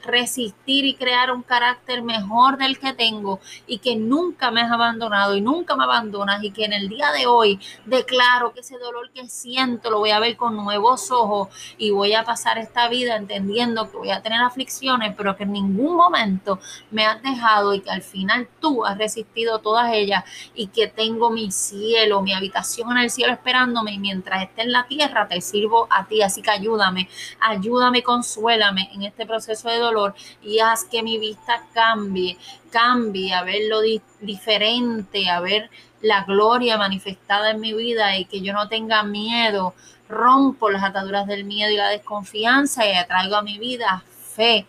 resistir 0.04 0.84
y 0.84 0.94
crear 0.94 1.32
un 1.32 1.42
carácter 1.42 2.02
mejor 2.02 2.58
del 2.58 2.78
que 2.78 2.92
tengo 2.92 3.40
y 3.66 3.78
que 3.78 3.96
nunca 3.96 4.50
me 4.50 4.60
has 4.60 4.70
abandonado 4.70 5.36
y 5.36 5.40
nunca 5.40 5.76
me 5.76 5.84
abandonas 5.84 6.42
y 6.42 6.50
que 6.50 6.64
en 6.64 6.72
el 6.72 6.88
día 6.88 7.12
de 7.12 7.26
hoy 7.26 7.58
declaro 7.84 8.52
que 8.52 8.60
ese 8.60 8.78
dolor 8.78 9.10
que 9.12 9.28
siento 9.28 9.90
lo 9.90 9.98
voy 9.98 10.10
a 10.10 10.20
ver 10.20 10.36
con 10.36 10.56
nuevos 10.56 11.10
ojos 11.10 11.48
y 11.78 11.90
voy 11.90 12.14
a 12.14 12.24
pasar 12.24 12.58
esta 12.58 12.88
vida 12.88 13.16
entendiendo 13.16 13.90
que 13.90 13.96
voy 13.96 14.10
a 14.10 14.22
tener 14.22 14.40
aflicciones, 14.40 15.14
pero 15.16 15.36
que 15.36 15.44
en 15.44 15.52
ningún 15.52 15.96
momento 15.96 16.58
me 16.90 17.06
has 17.06 17.22
dejado 17.22 17.74
y 17.74 17.80
que 17.80 17.90
al 17.90 18.02
final 18.02 18.48
tú 18.60 18.84
has 18.84 18.98
resistido 18.98 19.58
todas 19.60 19.92
ellas 19.92 20.24
y 20.54 20.68
que 20.68 20.86
tengo 20.86 21.30
mi 21.30 21.50
cielo, 21.50 22.22
mi 22.22 22.32
habitación 22.32 22.92
en 22.92 22.98
el 22.98 23.10
cielo 23.10 23.32
esperándome 23.32 23.92
y 23.92 23.98
mientras 23.98 24.42
esté 24.42 24.62
en 24.62 24.72
la 24.72 24.86
tierra 24.86 25.28
te 25.28 25.40
sirvo 25.40 25.86
a 25.90 26.06
ti, 26.06 26.22
así 26.22 26.42
que 26.42 26.50
ayúdame, 26.50 27.08
ayúdame, 27.40 28.02
consuélame 28.02 28.90
en 28.92 29.02
este 29.02 29.21
proceso 29.26 29.68
de 29.68 29.78
dolor 29.78 30.14
y 30.42 30.60
haz 30.60 30.84
que 30.84 31.02
mi 31.02 31.18
vista 31.18 31.64
cambie, 31.72 32.38
cambie, 32.70 33.34
a 33.34 33.42
ver 33.42 33.62
lo 33.68 33.80
diferente, 34.20 35.28
a 35.28 35.40
ver 35.40 35.70
la 36.00 36.24
gloria 36.24 36.76
manifestada 36.76 37.50
en 37.50 37.60
mi 37.60 37.72
vida 37.72 38.16
y 38.16 38.24
que 38.24 38.40
yo 38.40 38.52
no 38.52 38.68
tenga 38.68 39.02
miedo. 39.02 39.74
Rompo 40.08 40.68
las 40.68 40.84
ataduras 40.84 41.26
del 41.26 41.44
miedo 41.44 41.70
y 41.70 41.76
la 41.76 41.88
desconfianza 41.88 42.86
y 42.86 43.06
traigo 43.06 43.36
a 43.36 43.42
mi 43.42 43.58
vida 43.58 44.04
fe, 44.34 44.66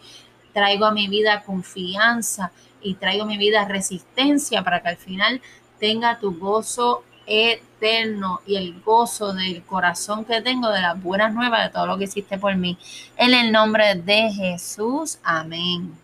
traigo 0.54 0.86
a 0.86 0.92
mi 0.92 1.08
vida 1.08 1.44
confianza 1.44 2.52
y 2.82 2.96
traigo 2.96 3.24
a 3.24 3.28
mi 3.28 3.38
vida 3.38 3.66
resistencia 3.66 4.64
para 4.64 4.82
que 4.82 4.90
al 4.90 4.98
final 4.98 5.42
tenga 5.80 6.20
tu 6.20 6.38
gozo 6.38 7.04
y 8.46 8.56
el 8.56 8.82
gozo 8.82 9.34
del 9.34 9.64
corazón 9.64 10.24
que 10.24 10.42
tengo 10.42 10.70
de 10.70 10.82
las 10.82 11.02
buenas 11.02 11.34
nuevas 11.34 11.64
de 11.64 11.70
todo 11.70 11.86
lo 11.86 11.98
que 11.98 12.06
hiciste 12.06 12.38
por 12.38 12.56
mí. 12.56 12.78
En 13.18 13.34
el 13.34 13.52
nombre 13.52 13.96
de 13.96 14.32
Jesús, 14.32 15.20
amén. 15.24 16.03